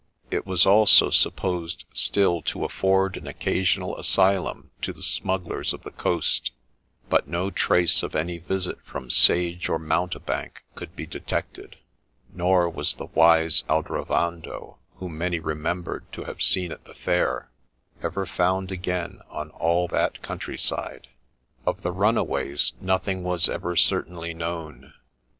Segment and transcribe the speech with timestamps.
[0.31, 5.91] It was also supposed still to afford an occasional asylum to the smugglers of the
[5.91, 6.49] coast,
[7.07, 11.75] but no trace of any visit from sage or mountebank could be detected;
[12.33, 17.51] nor was the wise Aldrovando, whom many remembered to have seen at the fair,
[18.01, 21.09] ever found again on all that country side.
[21.63, 24.95] Of the runaways nothing was ever certainly known.